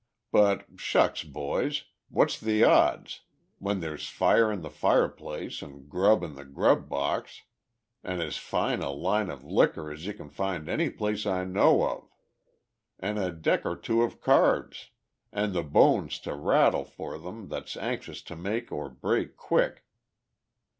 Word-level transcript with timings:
But, 0.31 0.65
shucks, 0.77 1.21
boys, 1.23 1.83
what's 2.09 2.39
the 2.39 2.63
odds, 2.63 3.21
when 3.59 3.81
there's 3.81 4.09
fire 4.09 4.51
in 4.51 4.63
the 4.63 4.71
fire 4.71 5.07
place 5.07 5.61
an' 5.61 5.87
grub 5.89 6.23
in 6.23 6.33
the 6.33 6.43
grub 6.43 6.89
box 6.89 7.43
an' 8.03 8.19
as 8.19 8.35
fine 8.37 8.81
a 8.81 8.89
line 8.89 9.29
of 9.29 9.43
licker 9.45 9.91
as 9.91 10.07
you 10.07 10.15
can 10.15 10.31
find 10.31 10.67
any 10.67 10.89
place 10.89 11.27
I 11.27 11.43
know 11.43 11.83
of. 11.87 12.09
An' 12.99 13.19
a 13.19 13.31
deck 13.31 13.63
or 13.63 13.75
two 13.75 14.01
of 14.01 14.21
cards 14.21 14.89
an' 15.31 15.53
the 15.53 15.61
bones 15.61 16.17
to 16.21 16.33
rattle 16.33 16.83
for 16.83 17.19
them 17.19 17.47
that's 17.49 17.77
anxious 17.77 18.23
to 18.23 18.35
make 18.35 18.71
or 18.71 18.89
break 18.89 19.37
quick 19.37 19.83